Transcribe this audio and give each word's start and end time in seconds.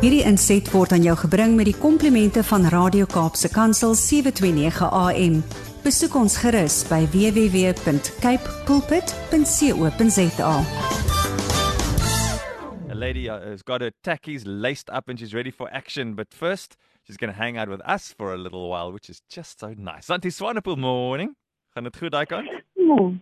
Hierdie 0.00 0.22
inset 0.24 0.64
word 0.72 0.94
aan 0.96 1.02
jou 1.04 1.12
gebring 1.26 1.58
met 1.58 1.66
die 1.68 1.76
komplimente 1.76 2.40
van 2.48 2.62
Radio 2.72 3.04
Kaapse 3.04 3.50
Kansel 3.52 3.92
729 3.92 4.86
AM. 4.96 5.34
Besoek 5.84 6.14
ons 6.16 6.38
gerus 6.40 6.78
by 6.88 7.02
www.cape 7.12 8.54
pulpit.co.za. 8.64 10.54
A 12.88 12.96
lady 12.96 13.28
uh, 13.28 13.44
has 13.44 13.60
got 13.60 13.84
her 13.84 13.92
tackies 14.00 14.48
laced 14.48 14.88
up 14.88 15.12
and 15.12 15.20
she's 15.20 15.34
ready 15.36 15.50
for 15.52 15.68
action. 15.68 16.14
But 16.14 16.32
first, 16.32 16.78
she's 17.04 17.18
going 17.18 17.34
to 17.34 17.36
hang 17.36 17.58
out 17.58 17.68
with 17.68 17.82
us 17.84 18.14
for 18.16 18.32
a 18.32 18.38
little 18.38 18.70
while, 18.70 18.92
which 18.92 19.10
is 19.10 19.20
just 19.28 19.60
so 19.60 19.74
nice. 19.76 20.08
Auntie 20.08 20.32
Swanepoel, 20.32 20.78
morning. 20.80 21.36
Gaan 21.76 21.84
dit 21.84 21.96
goed 22.00 22.16
daai 22.16 22.24
kant? 22.24 22.48
Oh, 22.88 23.20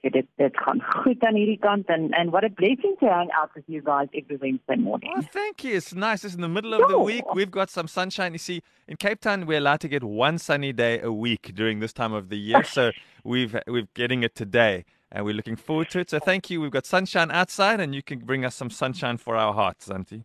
dit 0.00 0.12
dit 0.12 0.26
dit 0.36 0.56
gaan 0.56 0.82
goed 0.82 1.24
aan 1.24 1.34
hierdie 1.34 1.58
kant 1.58 1.88
en 1.88 2.08
and 2.14 2.30
what 2.30 2.44
a 2.44 2.48
blessing 2.48 2.96
to 3.00 3.06
hang 3.06 3.30
out 3.40 3.50
with 3.54 3.64
you 3.66 3.82
guys 3.82 4.08
every 4.12 4.36
Wednesday 4.36 4.76
morning. 4.76 5.12
Oh, 5.16 5.22
thank 5.32 5.64
you. 5.64 5.76
It's 5.76 5.94
nice. 5.94 6.24
It's 6.24 6.34
in 6.34 6.40
the 6.40 6.48
middle 6.48 6.74
of 6.74 6.88
the 6.88 6.98
week. 6.98 7.34
We've 7.34 7.50
got 7.50 7.70
some 7.70 7.88
sunshine. 7.88 8.32
You 8.32 8.38
see, 8.38 8.62
in 8.86 8.96
Cape 8.96 9.20
Town, 9.20 9.46
we're 9.46 9.58
allowed 9.58 9.80
to 9.80 9.88
get 9.88 10.02
one 10.02 10.38
sunny 10.38 10.72
day 10.72 11.00
a 11.00 11.12
week 11.12 11.52
during 11.54 11.80
this 11.80 11.92
time 11.92 12.12
of 12.12 12.28
the 12.28 12.38
year. 12.38 12.62
So 12.64 12.90
we've 13.24 13.56
we're 13.66 13.88
getting 13.94 14.22
it 14.22 14.34
today, 14.34 14.84
and 15.12 15.24
we're 15.24 15.34
looking 15.34 15.56
forward 15.56 15.90
to 15.90 16.00
it. 16.00 16.10
So 16.10 16.18
thank 16.18 16.50
you. 16.50 16.60
We've 16.60 16.70
got 16.70 16.86
sunshine 16.86 17.30
outside, 17.30 17.80
and 17.80 17.94
you 17.94 18.02
can 18.02 18.20
bring 18.20 18.44
us 18.44 18.54
some 18.54 18.70
sunshine 18.70 19.16
for 19.18 19.36
our 19.36 19.52
hearts, 19.54 19.90
Auntie. 19.90 20.24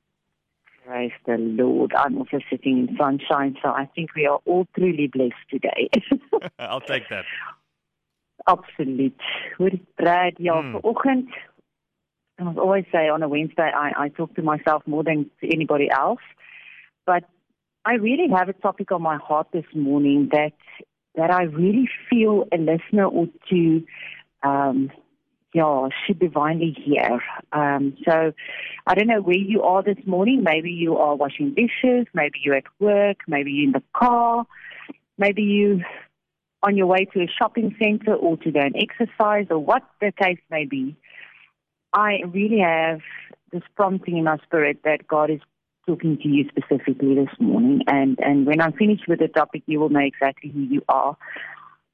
Praise 0.85 1.11
the 1.25 1.37
Lord. 1.37 1.93
I'm 1.93 2.17
also 2.17 2.39
sitting 2.49 2.79
in 2.79 2.97
sunshine, 2.97 3.55
so 3.61 3.69
I 3.69 3.85
think 3.95 4.13
we 4.15 4.25
are 4.25 4.39
all 4.45 4.67
truly 4.75 5.07
blessed 5.07 5.33
today. 5.49 5.89
I'll 6.59 6.81
take 6.81 7.07
that. 7.09 7.23
Absoluut. 8.43 9.21
Hoor 9.57 9.71
Brad, 9.95 10.39
ja, 10.39 10.61
Hmm. 10.61 10.75
vanoggend 10.75 11.29
I 12.39 12.43
always 12.57 12.85
say 12.91 13.09
on 13.09 13.23
a 13.23 13.27
Wednesday 13.27 13.71
I, 13.73 14.05
I 14.05 14.09
talk 14.09 14.33
to 14.35 14.41
myself 14.41 14.83
more 14.85 15.03
than 15.03 15.29
to 15.41 15.53
anybody 15.53 15.89
else. 15.89 16.21
But 17.05 17.23
I 17.85 17.95
really 17.95 18.29
have 18.29 18.49
a 18.49 18.53
topic 18.53 18.91
on 18.91 19.01
my 19.01 19.17
heart 19.17 19.47
this 19.51 19.65
morning 19.73 20.29
that 20.31 20.53
that 21.15 21.29
I 21.31 21.43
really 21.43 21.87
feel 22.09 22.47
a 22.51 22.57
listener 22.57 23.05
or 23.05 23.27
two 23.49 23.83
um 24.41 24.91
yeah, 25.53 25.89
should 26.07 26.17
divinely 26.17 26.75
hear. 26.83 27.21
Um, 27.51 27.95
so 28.07 28.33
I 28.87 28.95
don't 28.95 29.07
know 29.07 29.21
where 29.21 29.37
you 29.37 29.61
are 29.61 29.83
this 29.83 30.03
morning. 30.07 30.41
Maybe 30.41 30.71
you 30.71 30.97
are 30.97 31.15
washing 31.15 31.53
dishes, 31.53 32.07
maybe 32.13 32.39
you're 32.43 32.55
at 32.55 32.63
work, 32.79 33.17
maybe 33.27 33.51
you're 33.51 33.67
in 33.67 33.71
the 33.73 33.83
car, 33.93 34.47
maybe 35.19 35.43
you 35.43 35.83
on 36.63 36.77
your 36.77 36.87
way 36.87 37.05
to 37.13 37.21
a 37.21 37.27
shopping 37.27 37.75
center 37.77 38.15
or 38.15 38.37
to 38.37 38.51
go 38.51 38.61
and 38.61 38.75
exercise 38.75 39.47
or 39.49 39.59
what 39.59 39.83
the 39.99 40.11
case 40.11 40.39
may 40.49 40.65
be. 40.65 40.95
I 41.93 42.21
really 42.33 42.59
have 42.59 43.01
this 43.51 43.61
prompting 43.75 44.17
in 44.17 44.23
my 44.23 44.37
spirit 44.37 44.79
that 44.85 45.07
God 45.07 45.29
is 45.29 45.41
talking 45.85 46.17
to 46.17 46.27
you 46.27 46.45
specifically 46.49 47.15
this 47.15 47.35
morning. 47.39 47.81
And, 47.87 48.17
and 48.19 48.47
when 48.47 48.61
I'm 48.61 48.73
finished 48.73 49.07
with 49.07 49.19
the 49.19 49.27
topic, 49.27 49.63
you 49.65 49.79
will 49.79 49.89
know 49.89 49.99
exactly 49.99 50.49
who 50.49 50.61
you 50.61 50.81
are. 50.87 51.17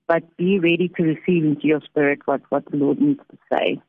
But 0.07 0.37
be 0.37 0.59
ready 0.59 0.89
to 0.97 1.03
receive 1.03 1.43
into 1.43 1.67
your 1.67 1.81
spirit 1.81 2.19
what, 2.25 2.41
what 2.49 2.69
the 2.69 2.77
Lord 2.77 3.01
needs 3.01 3.19
to 3.31 3.37
say. 3.51 3.81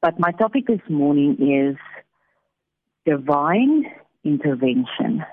But 0.00 0.20
my 0.20 0.32
topic 0.32 0.66
this 0.66 0.80
morning 0.88 1.36
is 1.40 1.76
divine 3.04 3.86
intervention. 4.24 5.24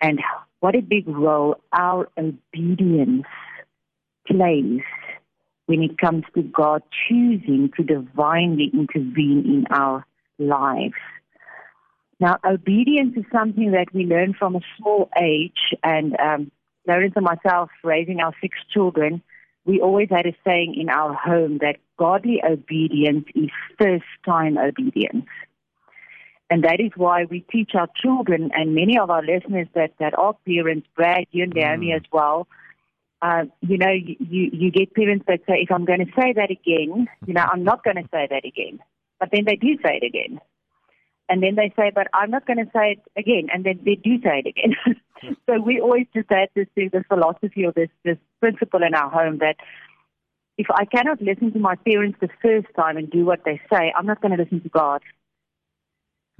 And 0.00 0.18
what 0.62 0.76
a 0.76 0.80
big 0.80 1.08
role 1.08 1.56
our 1.72 2.08
obedience 2.16 3.26
plays 4.28 4.80
when 5.66 5.82
it 5.82 5.98
comes 5.98 6.22
to 6.36 6.42
God 6.42 6.84
choosing 7.08 7.72
to 7.76 7.82
divinely 7.82 8.70
intervene 8.72 9.42
in 9.44 9.64
our 9.76 10.06
lives. 10.38 10.94
Now, 12.20 12.38
obedience 12.44 13.16
is 13.16 13.24
something 13.32 13.72
that 13.72 13.92
we 13.92 14.04
learn 14.04 14.34
from 14.38 14.54
a 14.54 14.60
small 14.78 15.10
age, 15.20 15.74
and 15.82 16.16
um, 16.20 16.52
Lawrence 16.86 17.14
and 17.16 17.24
myself, 17.24 17.70
raising 17.82 18.20
our 18.20 18.32
six 18.40 18.56
children, 18.72 19.20
we 19.64 19.80
always 19.80 20.10
had 20.10 20.26
a 20.26 20.36
saying 20.46 20.76
in 20.80 20.88
our 20.88 21.12
home 21.12 21.58
that 21.58 21.78
godly 21.98 22.40
obedience 22.48 23.26
is 23.34 23.50
first 23.80 24.04
time 24.24 24.58
obedience. 24.58 25.26
And 26.52 26.64
that 26.64 26.80
is 26.80 26.90
why 26.96 27.24
we 27.24 27.40
teach 27.50 27.70
our 27.74 27.88
children 27.96 28.50
and 28.54 28.74
many 28.74 28.98
of 28.98 29.08
our 29.08 29.22
listeners 29.22 29.68
that, 29.74 29.92
that 30.00 30.12
are 30.18 30.36
parents, 30.46 30.86
Brad, 30.94 31.24
you 31.30 31.44
and 31.44 31.54
Naomi 31.54 31.86
Mm. 31.86 31.96
as 31.96 32.02
well. 32.12 32.46
Uh, 33.22 33.44
you 33.62 33.78
know, 33.78 33.90
you, 33.90 34.16
you, 34.20 34.50
you 34.52 34.70
get 34.70 34.92
parents 34.92 35.24
that 35.28 35.40
say, 35.48 35.62
if 35.62 35.70
I'm 35.72 35.86
going 35.86 36.04
to 36.04 36.12
say 36.14 36.34
that 36.34 36.50
again, 36.50 37.08
you 37.26 37.32
know, 37.32 37.46
I'm 37.50 37.64
not 37.64 37.82
going 37.82 37.96
to 37.96 38.06
say 38.10 38.26
that 38.28 38.44
again. 38.44 38.80
But 39.18 39.30
then 39.32 39.46
they 39.46 39.56
do 39.56 39.78
say 39.82 40.00
it 40.02 40.04
again. 40.04 40.42
And 41.30 41.42
then 41.42 41.54
they 41.54 41.72
say, 41.74 41.90
but 41.94 42.08
I'm 42.12 42.30
not 42.30 42.46
going 42.46 42.58
to 42.58 42.70
say 42.70 42.98
it 42.98 43.02
again. 43.16 43.48
And 43.50 43.64
then 43.64 43.80
they 43.82 43.94
do 43.94 44.20
say 44.20 44.42
it 44.44 44.46
again. 44.46 44.74
so 45.46 45.58
we 45.58 45.80
always 45.80 46.06
just 46.14 46.28
had 46.28 46.50
this, 46.54 46.66
this 46.76 46.92
philosophy 47.08 47.64
or 47.64 47.72
this, 47.72 47.88
this 48.04 48.18
principle 48.40 48.82
in 48.82 48.94
our 48.94 49.08
home 49.08 49.38
that 49.38 49.56
if 50.58 50.66
I 50.70 50.84
cannot 50.84 51.22
listen 51.22 51.50
to 51.54 51.58
my 51.58 51.76
parents 51.76 52.18
the 52.20 52.28
first 52.42 52.66
time 52.76 52.98
and 52.98 53.10
do 53.10 53.24
what 53.24 53.40
they 53.46 53.58
say, 53.72 53.90
I'm 53.96 54.04
not 54.04 54.20
going 54.20 54.36
to 54.36 54.42
listen 54.42 54.60
to 54.60 54.68
God 54.68 55.00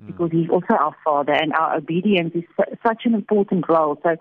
because 0.06 0.30
He's 0.32 0.50
also 0.50 0.74
our 0.74 0.96
Father, 1.04 1.32
and 1.32 1.52
our 1.52 1.76
obedience 1.76 2.32
is 2.34 2.44
su- 2.56 2.76
such 2.86 3.02
an 3.04 3.14
important 3.14 3.68
role. 3.68 3.98
So, 4.02 4.16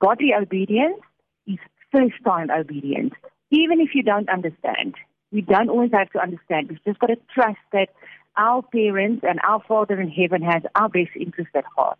godly 0.00 0.32
obedience 0.34 1.00
is 1.46 1.58
first 1.92 2.14
time 2.24 2.50
obedience, 2.50 3.14
even 3.50 3.80
if 3.80 3.90
you 3.94 4.02
don't 4.02 4.28
understand. 4.28 4.94
We 5.30 5.42
don't 5.42 5.68
always 5.68 5.90
have 5.92 6.10
to 6.12 6.20
understand. 6.20 6.68
We've 6.68 6.84
just 6.84 6.98
got 7.00 7.08
to 7.08 7.16
trust 7.34 7.58
that 7.72 7.88
our 8.36 8.62
parents 8.62 9.24
and 9.28 9.40
our 9.46 9.62
Father 9.66 10.00
in 10.00 10.10
heaven 10.10 10.42
has 10.42 10.62
our 10.74 10.88
best 10.88 11.10
interest 11.16 11.50
at 11.54 11.64
heart. 11.76 11.98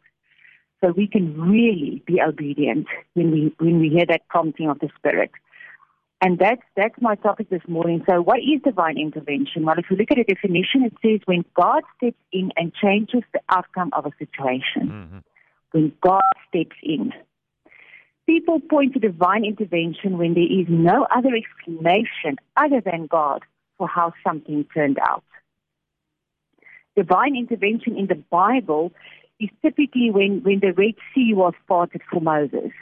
So 0.83 0.93
we 0.97 1.09
can 1.09 1.39
really 1.39 2.03
be 2.07 2.21
obedient 2.23 2.87
when 3.15 3.33
we 3.33 3.53
when 3.59 3.81
we 3.81 3.89
hear 3.89 4.07
that 4.09 4.29
prompting 4.29 4.71
of 4.71 4.79
the 4.79 4.89
Spirit. 4.97 5.33
And 6.21 6.39
that's 6.39 6.63
that's 6.77 6.95
my 7.01 7.15
topic 7.15 7.49
this 7.49 7.63
morning. 7.69 8.03
So 8.09 8.21
what 8.21 8.39
is 8.41 8.61
divine 8.65 8.99
intervention? 8.99 9.65
Well, 9.65 9.79
if 9.79 9.87
you 9.89 9.97
look 9.97 10.11
at 10.11 10.17
the 10.17 10.25
definition, 10.25 10.83
it 10.83 10.95
says 11.01 11.21
when 11.27 11.45
God 11.55 11.83
steps 11.97 12.17
in 12.33 12.51
and 12.57 12.75
changes 12.75 13.23
the 13.33 13.41
outcome 13.49 13.91
of 13.93 14.05
a 14.05 14.11
situation. 14.19 14.89
Mhm. 14.91 15.23
When 15.71 15.93
God 16.01 16.23
steps 16.49 16.77
in. 16.83 17.13
People 18.27 18.61
point 18.61 18.95
to 18.95 18.99
divine 18.99 19.45
intervention 19.45 20.19
when 20.19 20.35
there 20.35 20.43
is 20.43 20.67
no 20.69 21.07
other 21.15 21.31
explanation 21.35 22.37
other 22.57 22.81
than 22.81 23.07
God 23.07 23.43
for 23.79 23.87
how 23.87 24.13
something 24.27 24.65
turned 24.75 24.99
out. 24.99 25.25
Divine 26.97 27.37
intervention 27.37 27.97
in 27.97 28.07
the 28.09 28.17
Bible 28.17 28.93
is 29.39 29.51
typically 29.63 30.11
when, 30.11 30.43
when 30.43 30.59
the 30.61 30.73
Red 30.73 30.95
Sea 31.15 31.33
was 31.33 31.55
parted 31.69 32.03
for 32.11 32.21
Moses. 32.21 32.73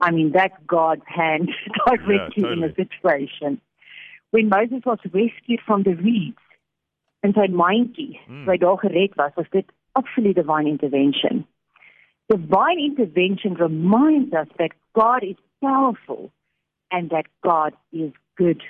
I 0.00 0.10
mean, 0.10 0.32
that's 0.32 0.54
God's 0.66 1.06
hand 1.06 1.50
directly 1.86 2.16
in 2.36 2.42
totally. 2.42 2.68
the 2.68 2.74
situation. 2.76 3.60
When 4.30 4.48
Moses 4.48 4.82
was 4.84 4.98
rescued 5.12 5.60
from 5.66 5.82
the 5.84 5.94
reeds 5.94 6.38
in 7.22 7.32
sy 7.32 7.46
mandjie, 7.48 8.18
Mm. 8.28 8.44
waar 8.44 8.54
hy 8.54 8.58
daar 8.58 8.78
gered 8.78 9.14
was, 9.16 9.32
was 9.34 9.48
dit 9.50 9.64
absolute 9.92 10.34
divine 10.34 10.66
intervention. 10.66 11.46
Divine 12.28 12.78
intervention 12.78 13.54
reminds 13.54 14.32
us 14.34 14.48
that 14.58 14.72
God 14.92 15.22
is 15.22 15.36
powerful 15.60 16.30
and 16.90 17.10
that 17.10 17.26
God 17.40 17.72
is 17.92 18.12
good. 18.36 18.62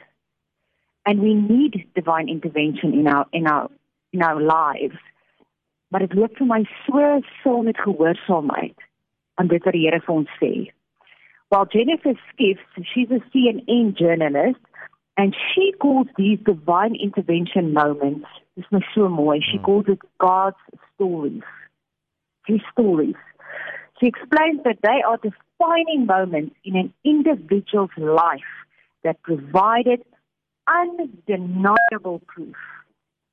And 1.05 1.21
we 1.21 1.35
need 1.35 1.87
divine 1.95 2.29
intervention 2.29 2.93
in 2.93 3.07
our 3.09 3.27
in 3.33 3.47
our 3.47 3.69
in 4.13 4.23
our 4.23 4.41
lives. 4.41 4.99
Maar 5.89 6.01
dit 6.01 6.15
loop 6.15 6.37
vir 6.37 6.47
my 6.47 6.63
so 6.87 7.21
saam 7.43 7.65
met 7.65 7.79
gehoorsaamheid 7.79 8.79
aan 9.35 9.47
dit 9.49 9.65
wat 9.65 9.73
die 9.73 9.85
Here 9.87 10.01
vir 10.01 10.15
ons 10.15 10.31
sê. 10.41 10.53
While 11.49 11.67
Jennifer 11.67 12.15
Skiffs, 12.33 12.61
she's 12.93 13.11
a 13.11 13.21
CNN 13.31 13.97
journalist, 13.97 14.59
and 15.17 15.35
she 15.55 15.73
calls 15.81 16.09
these 16.17 16.39
divine 16.45 16.95
intervention 16.97 17.73
moments, 17.73 18.27
this 18.57 18.67
mooi, 18.97 19.41
she 19.41 19.59
Mm. 19.59 19.63
calls 19.63 19.89
it 19.89 20.01
God's 20.19 20.57
stories. 20.95 21.43
His 22.47 22.61
stories. 22.73 23.17
She 23.99 24.07
explains 24.07 24.63
that 24.65 24.79
they 24.83 25.03
are 25.03 25.17
defining 25.17 26.07
moments 26.07 26.55
in 26.65 26.77
an 26.77 26.93
individual's 27.05 27.97
life 27.97 28.67
that 29.03 29.23
provided 29.23 30.05
undeniable 30.67 32.21
proof 32.27 32.57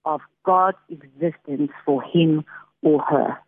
of 0.05 0.21
God's 0.43 0.77
existence 0.89 1.71
for 1.85 2.01
him 2.01 2.45
or 2.81 3.01
her. 3.01 3.39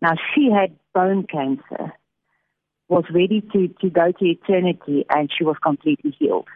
Now, 0.00 0.16
she 0.34 0.50
had 0.50 0.76
bone 0.92 1.26
cancer, 1.26 1.92
was 2.92 3.04
ready 3.10 3.40
to, 3.40 3.68
to 3.80 3.88
go 3.88 4.12
to 4.12 4.24
eternity, 4.24 5.06
and 5.08 5.30
she 5.36 5.44
was 5.44 5.56
completely 5.62 6.14
healed. 6.18 6.46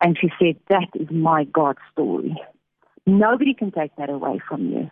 And 0.00 0.18
she 0.20 0.28
said, 0.36 0.56
That 0.68 0.88
is 0.94 1.08
my 1.12 1.44
God 1.44 1.76
story. 1.92 2.34
Nobody 3.06 3.54
can 3.54 3.70
take 3.70 3.94
that 3.96 4.10
away 4.10 4.40
from 4.48 4.68
you. 4.68 4.90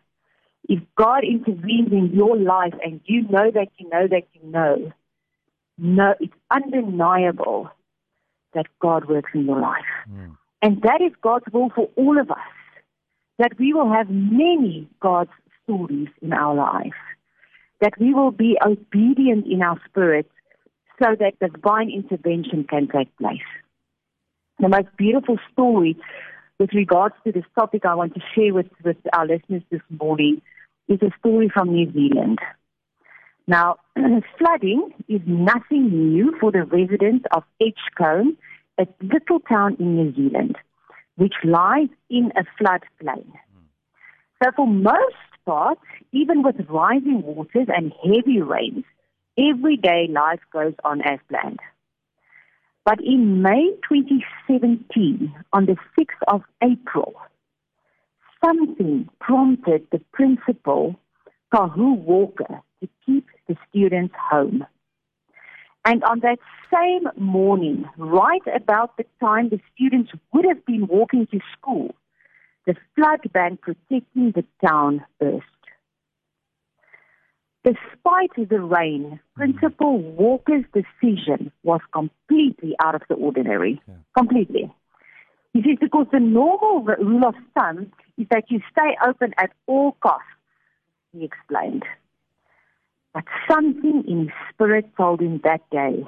If 0.68 0.80
God 0.96 1.24
intervenes 1.24 1.90
in 1.90 2.12
your 2.14 2.36
life 2.36 2.74
and 2.84 3.00
you 3.06 3.22
know 3.22 3.50
that 3.50 3.68
you 3.78 3.88
know 3.88 4.06
that 4.06 4.22
you 4.34 4.50
know, 4.50 4.92
no, 5.78 6.14
it's 6.20 6.32
undeniable 6.50 7.70
that 8.54 8.66
God 8.80 9.08
works 9.08 9.30
in 9.34 9.46
your 9.46 9.60
life. 9.60 9.92
Mm. 10.08 10.36
And 10.62 10.82
that 10.82 11.00
is 11.00 11.12
God's 11.22 11.46
will 11.52 11.70
for 11.74 11.88
all 11.96 12.20
of 12.20 12.30
us. 12.30 12.54
That 13.38 13.58
we 13.58 13.72
will 13.72 13.92
have 13.92 14.10
many 14.10 14.88
God's 15.00 15.30
stories 15.64 16.08
in 16.22 16.32
our 16.32 16.54
life, 16.54 17.00
that 17.80 17.98
we 17.98 18.14
will 18.14 18.32
be 18.32 18.58
obedient 18.64 19.46
in 19.46 19.62
our 19.62 19.80
spirit 19.88 20.30
so 21.02 21.16
that 21.18 21.38
divine 21.40 21.90
intervention 21.90 22.64
can 22.64 22.88
take 22.88 23.14
place. 23.16 23.38
The 24.58 24.68
most 24.68 24.88
beautiful 24.96 25.38
story 25.52 25.96
with 26.58 26.70
regards 26.72 27.14
to 27.24 27.32
this 27.32 27.44
topic 27.54 27.84
I 27.84 27.94
want 27.94 28.14
to 28.14 28.20
share 28.34 28.52
with, 28.52 28.66
with 28.84 28.96
our 29.12 29.26
listeners 29.26 29.62
this 29.70 29.80
morning 29.90 30.42
is 30.88 31.00
a 31.02 31.10
story 31.20 31.48
from 31.52 31.72
New 31.72 31.92
Zealand. 31.92 32.38
Now, 33.46 33.76
flooding 34.38 34.92
is 35.08 35.20
nothing 35.26 35.88
new 35.88 36.34
for 36.40 36.50
the 36.50 36.64
residents 36.64 37.24
of 37.32 37.44
Edgecumbe, 37.62 38.36
a 38.78 38.86
little 39.00 39.40
town 39.40 39.76
in 39.78 39.96
New 39.96 40.14
Zealand, 40.14 40.56
which 41.16 41.34
lies 41.44 41.88
in 42.10 42.32
a 42.36 42.44
floodplain. 42.60 43.30
So 44.42 44.50
for 44.54 44.66
most 44.66 45.16
part, 45.46 45.78
even 46.12 46.42
with 46.42 46.56
rising 46.68 47.22
waters 47.22 47.68
and 47.68 47.92
heavy 48.04 48.40
rains, 48.40 48.84
everyday 49.38 50.08
life 50.10 50.40
goes 50.52 50.74
on 50.84 51.00
as 51.02 51.18
planned. 51.28 51.60
But 52.84 53.00
in 53.00 53.42
May 53.42 53.72
2017, 53.88 55.34
on 55.52 55.66
the 55.66 55.76
6th 55.98 56.22
of 56.26 56.42
April, 56.62 57.14
something 58.42 59.08
prompted 59.20 59.86
the 59.92 60.00
principal, 60.12 60.96
Kahu 61.54 61.96
Walker, 61.98 62.62
to 62.80 62.88
keep 63.04 63.26
the 63.46 63.56
students 63.68 64.14
home. 64.30 64.64
And 65.84 66.02
on 66.04 66.20
that 66.20 66.38
same 66.72 67.08
morning, 67.16 67.84
right 67.96 68.42
about 68.54 68.96
the 68.96 69.04
time 69.20 69.48
the 69.50 69.60
students 69.74 70.10
would 70.32 70.44
have 70.44 70.64
been 70.66 70.86
walking 70.86 71.26
to 71.28 71.40
school, 71.56 71.94
the 72.66 72.74
flood 72.94 73.20
bank 73.32 73.60
protecting 73.60 74.32
the 74.32 74.44
town 74.66 75.04
burst. 75.18 75.57
Despite 77.64 78.48
the 78.48 78.60
rain, 78.60 79.20
Principal 79.34 79.98
Walker's 79.98 80.64
decision 80.72 81.52
was 81.62 81.80
completely 81.92 82.76
out 82.82 82.94
of 82.94 83.02
the 83.08 83.14
ordinary. 83.14 83.80
Yeah. 83.86 83.94
Completely. 84.16 84.72
He 85.52 85.62
says 85.62 85.78
because 85.80 86.06
the 86.12 86.20
normal 86.20 86.82
rule 86.82 87.26
of 87.26 87.34
thumb 87.54 87.92
is 88.16 88.26
that 88.30 88.44
you 88.48 88.60
stay 88.70 88.96
open 89.06 89.34
at 89.38 89.50
all 89.66 89.96
costs, 90.00 90.26
he 91.12 91.24
explained. 91.24 91.84
But 93.12 93.24
something 93.50 94.04
in 94.06 94.20
his 94.24 94.30
spirit 94.52 94.86
told 94.96 95.20
him 95.20 95.40
that 95.44 95.68
day, 95.70 96.04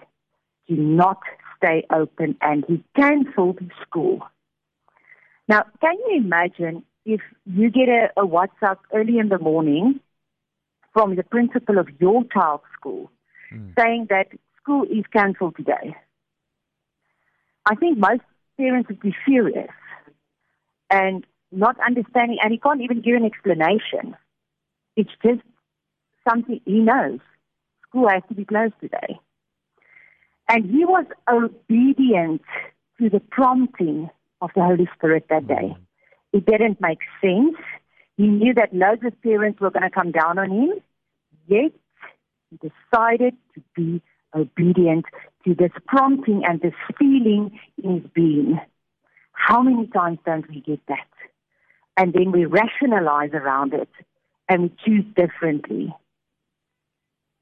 do 0.68 0.76
not 0.76 1.18
stay 1.56 1.84
open, 1.92 2.36
and 2.40 2.64
he 2.68 2.84
cancelled 2.94 3.58
school. 3.82 4.20
Now, 5.48 5.64
can 5.80 5.96
you 6.08 6.18
imagine 6.18 6.84
if 7.04 7.20
you 7.44 7.70
get 7.70 7.88
a, 7.88 8.10
a 8.16 8.26
WhatsApp 8.26 8.76
early 8.94 9.18
in 9.18 9.30
the 9.30 9.38
morning 9.38 10.00
from 10.92 11.16
the 11.16 11.22
principal 11.22 11.78
of 11.78 11.88
your 12.00 12.24
child's 12.32 12.64
school 12.78 13.10
mm. 13.52 13.72
saying 13.78 14.06
that 14.10 14.28
school 14.60 14.84
is 14.84 15.04
cancelled 15.12 15.56
today? 15.56 15.96
I 17.66 17.74
think 17.74 17.98
most 17.98 18.22
parents 18.56 18.88
would 18.88 19.00
be 19.00 19.14
furious 19.24 19.70
and 20.90 21.24
not 21.52 21.76
understanding, 21.84 22.38
and 22.42 22.52
he 22.52 22.58
can't 22.58 22.80
even 22.80 23.00
give 23.00 23.16
an 23.16 23.24
explanation. 23.24 24.16
It's 24.96 25.10
just 25.22 25.40
something 26.28 26.60
he 26.64 26.80
knows. 26.80 27.20
School 27.88 28.08
has 28.08 28.22
to 28.28 28.34
be 28.34 28.44
closed 28.44 28.74
today. 28.80 29.18
And 30.48 30.64
he 30.64 30.84
was 30.84 31.06
obedient 31.28 32.42
to 33.00 33.08
the 33.08 33.20
prompting 33.20 34.10
of 34.40 34.50
the 34.54 34.62
Holy 34.62 34.88
Spirit 34.96 35.26
that 35.30 35.46
day. 35.46 35.54
Mm-hmm. 35.54 35.82
It 36.38 36.46
didn't 36.46 36.80
make 36.80 36.98
sense. 37.20 37.56
He 38.16 38.26
knew 38.26 38.54
that 38.54 38.74
loads 38.74 39.02
parents 39.22 39.60
were 39.60 39.70
going 39.70 39.82
to 39.82 39.90
come 39.90 40.12
down 40.12 40.38
on 40.38 40.50
him, 40.50 40.72
yet 41.46 41.72
he 42.50 42.56
decided 42.56 43.34
to 43.54 43.62
be 43.74 44.02
obedient 44.34 45.06
to 45.44 45.54
this 45.54 45.72
prompting 45.86 46.42
and 46.46 46.60
this 46.60 46.74
feeling 46.98 47.58
in 47.82 48.00
his 48.00 48.10
being. 48.14 48.60
How 49.32 49.62
many 49.62 49.86
times 49.86 50.18
don't 50.24 50.48
we 50.48 50.60
get 50.60 50.80
that? 50.88 51.06
And 51.96 52.12
then 52.12 52.30
we 52.32 52.44
rationalize 52.44 53.30
around 53.32 53.74
it 53.74 53.88
and 54.48 54.62
we 54.62 54.72
choose 54.84 55.04
differently. 55.16 55.94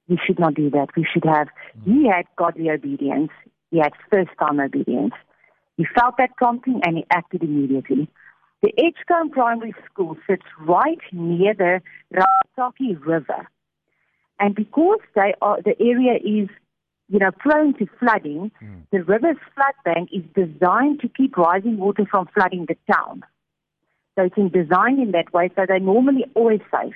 We 0.08 0.18
should 0.24 0.38
not 0.38 0.54
do 0.54 0.70
that. 0.70 0.88
We 0.96 1.06
should 1.12 1.24
have, 1.24 1.48
he 1.84 1.90
mm. 1.90 2.14
had 2.14 2.26
godly 2.36 2.70
obedience. 2.70 3.30
He 3.70 3.78
had 3.78 3.92
first 4.10 4.30
time 4.38 4.58
obedience. 4.58 5.12
He 5.76 5.84
felt 5.94 6.16
that 6.18 6.36
prompting 6.36 6.80
and 6.84 6.96
he 6.96 7.06
acted 7.10 7.42
immediately. 7.42 8.08
The 8.62 8.72
Edgecumbe 8.76 9.32
Primary 9.32 9.74
School 9.90 10.16
sits 10.28 10.42
right 10.60 10.98
near 11.12 11.54
the 11.54 11.80
Rangitaiki 12.12 13.04
River. 13.04 13.48
And 14.40 14.54
because 14.54 15.00
they 15.14 15.34
are, 15.40 15.62
the 15.62 15.80
area 15.80 16.14
is, 16.16 16.48
you 17.08 17.18
know, 17.18 17.30
prone 17.30 17.74
to 17.74 17.86
flooding, 17.98 18.50
mm. 18.62 18.82
the 18.90 19.02
river's 19.04 19.36
flood 19.54 19.74
bank 19.84 20.10
is 20.12 20.22
designed 20.34 21.00
to 21.00 21.08
keep 21.08 21.36
rising 21.36 21.78
water 21.78 22.04
from 22.10 22.28
flooding 22.34 22.66
the 22.66 22.76
town. 22.92 23.24
So 24.16 24.24
it's 24.24 24.52
designed 24.52 25.00
in 25.00 25.12
that 25.12 25.32
way, 25.32 25.50
so 25.54 25.64
they're 25.66 25.78
normally 25.78 26.24
always 26.34 26.60
safe. 26.72 26.94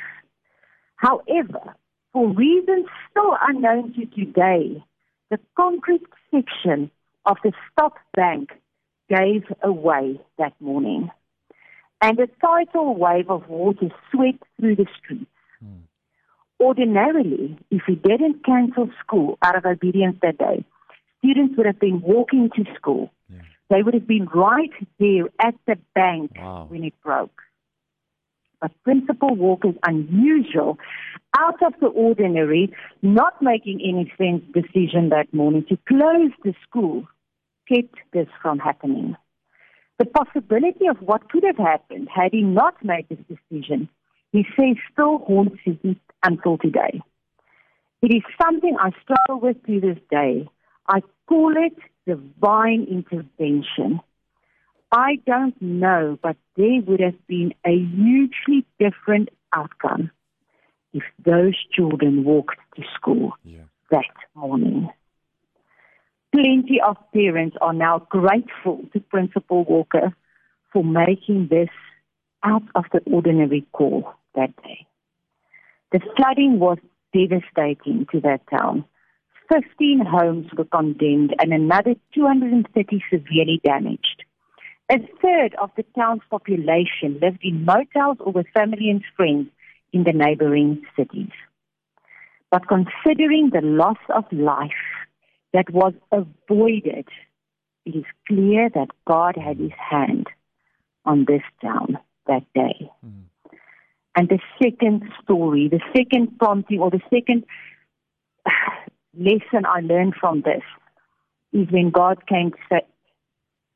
However, 0.96 1.74
for 2.12 2.28
reasons 2.28 2.86
still 3.10 3.36
unknown 3.40 3.94
to 3.94 4.06
today, 4.06 4.84
the 5.30 5.38
concrete 5.56 6.02
section 6.30 6.90
of 7.24 7.36
the 7.44 7.52
stop 7.70 7.94
bank 8.14 8.50
gave 9.08 9.44
away 9.62 10.20
that 10.38 10.52
morning. 10.60 11.10
And 12.02 12.18
a 12.18 12.26
tidal 12.44 12.96
wave 12.96 13.30
of 13.30 13.48
water 13.48 13.88
swept 14.10 14.42
through 14.58 14.76
the 14.76 14.86
streets. 14.98 15.30
Mm. 15.64 15.82
Ordinarily, 16.60 17.56
if 17.70 17.82
we 17.86 17.94
didn't 17.94 18.44
cancel 18.44 18.90
school 19.00 19.38
out 19.40 19.56
of 19.56 19.64
obedience 19.64 20.16
that 20.20 20.36
day, 20.36 20.64
students 21.18 21.56
would 21.56 21.66
have 21.66 21.78
been 21.78 22.02
walking 22.02 22.50
to 22.56 22.64
school. 22.74 23.12
Yeah. 23.32 23.42
They 23.70 23.82
would 23.84 23.94
have 23.94 24.08
been 24.08 24.26
right 24.34 24.72
there 24.98 25.26
at 25.38 25.54
the 25.66 25.78
bank 25.94 26.32
wow. 26.36 26.66
when 26.68 26.82
it 26.82 26.94
broke. 27.04 27.40
But 28.60 28.72
Principal 28.82 29.34
Walker's 29.34 29.74
unusual, 29.86 30.78
out 31.38 31.62
of 31.62 31.74
the 31.80 31.86
ordinary, 31.86 32.72
not 33.00 33.40
making 33.40 33.80
any 33.80 34.12
sense 34.18 34.42
decision 34.52 35.08
that 35.10 35.32
morning 35.32 35.64
to 35.68 35.78
close 35.88 36.30
the 36.44 36.54
school 36.62 37.06
kept 37.68 37.94
this 38.12 38.28
from 38.40 38.58
happening. 38.58 39.16
The 40.02 40.24
possibility 40.24 40.88
of 40.88 40.96
what 41.00 41.30
could 41.30 41.44
have 41.44 41.58
happened 41.58 42.08
had 42.12 42.32
he 42.32 42.42
not 42.42 42.74
made 42.84 43.06
this 43.08 43.20
decision, 43.28 43.88
he 44.32 44.44
says, 44.56 44.74
still 44.92 45.18
haunts 45.18 45.60
him 45.64 46.00
until 46.24 46.58
today. 46.58 47.00
It 48.02 48.12
is 48.12 48.22
something 48.42 48.76
I 48.80 48.90
struggle 49.00 49.40
with 49.40 49.64
to 49.66 49.80
this 49.80 49.98
day. 50.10 50.48
I 50.88 51.02
call 51.28 51.54
it 51.56 51.78
divine 52.04 52.88
intervention. 52.90 54.00
I 54.90 55.20
don't 55.24 55.62
know, 55.62 56.18
but 56.20 56.36
there 56.56 56.80
would 56.84 56.98
have 56.98 57.24
been 57.28 57.54
a 57.64 57.70
hugely 57.70 58.66
different 58.80 59.28
outcome 59.52 60.10
if 60.92 61.04
those 61.24 61.54
children 61.70 62.24
walked 62.24 62.58
to 62.74 62.82
school 62.96 63.34
yeah. 63.44 63.60
that 63.92 64.16
morning. 64.34 64.90
Plenty 66.32 66.80
of 66.80 66.96
parents 67.12 67.56
are 67.60 67.74
now 67.74 68.06
grateful 68.08 68.80
to 68.92 69.00
Principal 69.00 69.64
Walker 69.64 70.16
for 70.72 70.82
making 70.82 71.48
this 71.50 71.68
out 72.42 72.62
of 72.74 72.84
the 72.92 73.00
ordinary 73.00 73.66
call 73.72 74.14
that 74.34 74.56
day. 74.62 74.86
The 75.92 76.00
flooding 76.16 76.58
was 76.58 76.78
devastating 77.12 78.06
to 78.12 78.20
that 78.22 78.40
town. 78.50 78.86
15 79.52 80.00
homes 80.06 80.46
were 80.56 80.64
condemned 80.64 81.34
and 81.38 81.52
another 81.52 81.94
230 82.14 83.04
severely 83.10 83.60
damaged. 83.62 84.24
A 84.90 84.96
third 85.20 85.54
of 85.60 85.70
the 85.76 85.84
town's 85.94 86.22
population 86.30 87.18
lived 87.20 87.40
in 87.42 87.66
motels 87.66 88.16
or 88.20 88.32
with 88.32 88.46
family 88.54 88.88
and 88.88 89.02
friends 89.16 89.48
in 89.92 90.04
the 90.04 90.12
neighboring 90.12 90.82
cities. 90.96 91.30
But 92.50 92.68
considering 92.68 93.50
the 93.52 93.60
loss 93.60 93.98
of 94.14 94.24
life 94.32 94.70
that 95.52 95.70
was 95.70 95.92
avoided, 96.10 97.06
it 97.84 97.96
is 97.96 98.04
clear 98.26 98.70
that 98.74 98.88
God 99.06 99.36
had 99.36 99.58
his 99.58 99.72
hand 99.76 100.28
on 101.04 101.24
this 101.26 101.42
town 101.60 101.98
that 102.26 102.44
day. 102.54 102.90
Mm. 103.04 103.24
And 104.16 104.28
the 104.28 104.38
second 104.62 105.04
story, 105.22 105.68
the 105.68 105.80
second 105.96 106.38
prompting, 106.38 106.80
or 106.80 106.90
the 106.90 107.00
second 107.10 107.44
lesson 109.18 109.66
I 109.66 109.80
learned 109.80 110.14
from 110.20 110.42
this 110.42 110.62
is 111.52 111.68
when 111.70 111.90
God 111.90 112.26
came 112.26 112.50
to 112.50 112.58
say, 112.70 112.82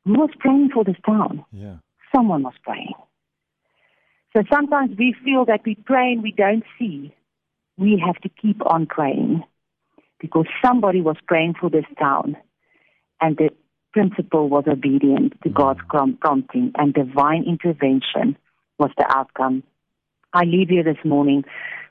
Who 0.04 0.12
was 0.12 0.30
praying 0.38 0.70
for 0.72 0.84
this 0.84 0.96
town? 1.04 1.44
Yeah. 1.52 1.76
Someone 2.14 2.42
was 2.42 2.54
praying. 2.62 2.94
So 4.36 4.42
sometimes 4.52 4.96
we 4.98 5.14
feel 5.24 5.46
that 5.46 5.62
we 5.64 5.74
pray 5.74 6.12
and 6.12 6.22
we 6.22 6.32
don't 6.32 6.64
see. 6.78 7.14
We 7.78 8.02
have 8.04 8.16
to 8.16 8.28
keep 8.28 8.64
on 8.64 8.86
praying 8.86 9.42
because 10.20 10.46
somebody 10.64 11.00
was 11.00 11.16
praying 11.26 11.54
for 11.60 11.70
this 11.70 11.84
town 11.98 12.36
and 13.20 13.36
the 13.36 13.50
principal 13.92 14.48
was 14.48 14.64
obedient 14.66 15.32
to 15.42 15.48
mm. 15.48 15.54
God's 15.54 15.80
prompting 16.20 16.72
and 16.76 16.92
divine 16.92 17.44
intervention 17.46 18.36
was 18.78 18.90
the 18.98 19.06
outcome 19.08 19.62
I 20.36 20.44
leave 20.44 20.70
you 20.70 20.82
this 20.82 21.02
morning 21.02 21.44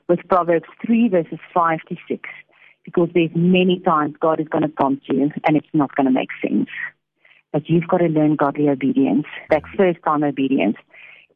with 0.08 0.20
Proverbs 0.28 0.66
3 0.86 1.08
verses 1.08 1.40
5 1.52 1.80
to 1.88 1.96
6 2.08 2.28
because 2.84 3.08
there's 3.12 3.30
many 3.34 3.80
times 3.80 4.14
God 4.20 4.38
is 4.38 4.46
going 4.46 4.62
to 4.62 4.68
prompt 4.68 5.08
you 5.08 5.32
and 5.44 5.56
it's 5.56 5.66
not 5.72 5.94
going 5.96 6.06
to 6.06 6.12
make 6.12 6.28
sense. 6.40 6.68
But 7.52 7.68
you've 7.68 7.88
got 7.88 7.98
to 7.98 8.06
learn 8.06 8.36
godly 8.36 8.68
obedience, 8.68 9.26
that 9.50 9.62
first 9.76 9.98
time 10.04 10.22
obedience. 10.22 10.76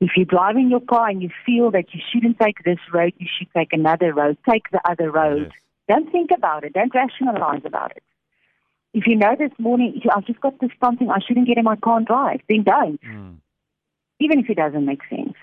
If 0.01 0.11
you 0.17 0.25
drive 0.25 0.57
in 0.57 0.71
your 0.71 0.81
car 0.81 1.09
and 1.09 1.21
you 1.21 1.31
feel 1.45 1.73
that 1.73 1.93
you 1.93 2.01
shouldn't 2.13 2.39
take 2.39 2.63
this 2.65 2.79
road, 2.93 3.13
you 3.19 3.27
should 3.39 3.49
take 3.57 3.73
another 3.73 4.15
road, 4.15 4.39
take 4.49 4.71
the 4.71 4.81
other 4.89 5.11
road. 5.11 5.51
Yes. 5.51 5.61
Don't 5.91 6.13
think 6.13 6.31
about 6.31 6.63
it. 6.63 6.73
Don't 6.73 6.95
rationalize 6.95 7.63
about 7.65 7.91
it. 7.97 8.05
If 8.95 9.09
you 9.09 9.17
know 9.17 9.35
this 9.37 9.51
morning, 9.59 10.01
I've 10.15 10.25
just 10.25 10.41
got 10.41 10.61
this 10.61 10.71
something, 10.81 11.11
I 11.11 11.19
shouldn't 11.19 11.49
get 11.49 11.59
in 11.59 11.65
my 11.65 11.75
car 11.75 11.97
and 11.97 12.07
drive, 12.07 12.43
then 12.49 12.63
don't. 12.63 13.01
Mm. 13.03 13.39
Even 14.21 14.39
if 14.39 14.49
it 14.49 14.57
doesn't 14.57 14.87
make 14.87 15.01
sense. 15.11 15.35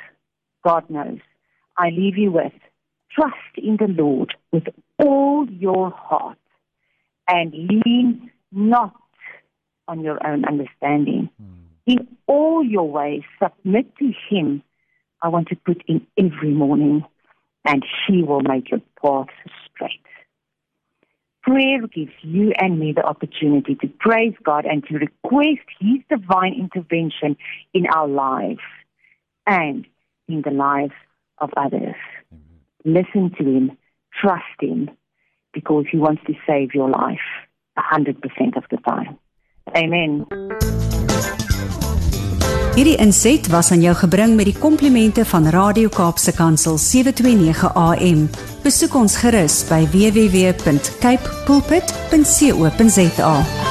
God 0.63 0.89
knows. 0.89 1.19
I 1.77 1.89
leave 1.89 2.17
you 2.17 2.31
with 2.31 2.53
trust 3.11 3.57
in 3.57 3.75
the 3.75 3.87
Lord 3.89 4.35
with 4.53 4.63
all 4.97 5.49
your 5.49 5.89
heart 5.91 6.37
and 7.27 7.51
lean 7.51 8.31
not 8.49 8.95
on 9.89 9.99
your 9.99 10.25
own 10.25 10.45
understanding. 10.45 11.29
In 11.87 12.07
all 12.27 12.63
your 12.63 12.89
ways, 12.89 13.23
submit 13.43 13.93
to 13.97 14.13
Him. 14.29 14.63
I 15.21 15.27
want 15.27 15.49
to 15.49 15.57
put 15.57 15.83
in 15.87 16.07
every 16.17 16.53
morning, 16.53 17.03
and 17.65 17.85
He 18.07 18.23
will 18.23 18.41
make 18.41 18.71
your 18.71 18.81
paths 19.01 19.29
straight. 19.73 20.06
Prayer 21.47 21.79
gives 21.87 22.11
you 22.23 22.51
and 22.59 22.77
me 22.77 22.91
the 22.91 23.05
opportunity 23.05 23.75
to 23.75 23.87
praise 23.99 24.33
God 24.43 24.65
and 24.65 24.83
to 24.87 24.95
request 24.95 25.63
His 25.79 25.99
divine 26.09 26.53
intervention 26.53 27.37
in 27.73 27.87
our 27.87 28.05
lives 28.05 28.59
and 29.45 29.85
in 30.27 30.41
the 30.41 30.51
lives 30.51 30.91
of 31.37 31.49
others. 31.55 31.95
Listen 32.83 33.31
to 33.37 33.43
Him, 33.45 33.77
trust 34.21 34.59
Him, 34.59 34.89
because 35.53 35.85
He 35.89 35.97
wants 35.97 36.21
to 36.27 36.33
save 36.45 36.73
your 36.73 36.89
life 36.89 37.27
100% 37.77 38.57
of 38.57 38.65
the 38.69 38.77
time. 38.85 39.17
Amen. 39.73 40.25
Hierdie 42.75 42.97
inset 42.99 43.47
was 43.49 43.71
aan 43.71 43.81
jou 43.81 43.95
gebring 43.95 44.35
met 44.35 44.51
die 44.51 44.59
komplimente 44.59 45.25
van 45.25 45.47
Radio 45.49 45.89
Kaapse 45.89 46.35
Kansel 46.35 46.77
729 46.77 47.71
AM. 47.73 48.27
Besoek 48.67 48.97
ons 48.99 49.13
gerus 49.15 49.61
by 49.69 49.85
www.cape 49.93 51.31
pulpit.co.za. 51.47 53.66